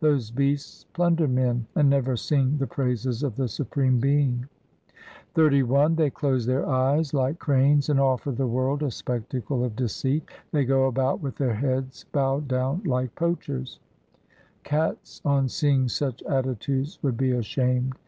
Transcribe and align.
Those 0.00 0.32
beasts 0.32 0.86
plunder 0.92 1.28
men, 1.28 1.66
and 1.76 1.88
never 1.88 2.16
sing 2.16 2.58
the 2.58 2.66
praises 2.66 3.22
of 3.22 3.36
the 3.36 3.46
Supreme 3.46 4.00
Being. 4.00 4.48
XXXI 5.36 5.94
They 5.94 6.10
close 6.10 6.46
their 6.46 6.68
eyes 6.68 7.14
like 7.14 7.38
cranes 7.38 7.88
and 7.88 8.00
offer 8.00 8.32
the 8.32 8.44
world 8.48 8.82
a 8.82 8.90
spectacle 8.90 9.62
of 9.62 9.76
deceit. 9.76 10.24
They 10.50 10.64
go 10.64 10.86
about 10.86 11.20
with 11.20 11.36
their 11.36 11.54
heads 11.54 12.06
bowed 12.10 12.48
down 12.48 12.82
like 12.84 13.14
poachers; 13.14 13.78
cats 14.64 15.22
on 15.24 15.48
seeing 15.48 15.86
such 15.88 16.24
attitudes 16.24 16.98
would 17.02 17.16
be 17.16 17.30
ashamed. 17.30 17.92